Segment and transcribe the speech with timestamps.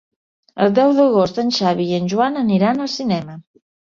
[0.63, 3.37] El deu d'agost en Xavi i en Joan aniran al cinema.